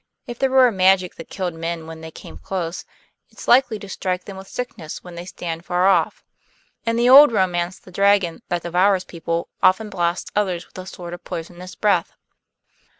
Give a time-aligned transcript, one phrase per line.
[0.25, 2.85] "If there were a magic that killed men when they came close,
[3.29, 6.23] it's likely to strike them with sickness when they stand far off.
[6.87, 11.13] In the old romance the dragon, that devours people, often blasts others with a sort
[11.13, 12.13] of poisonous breath."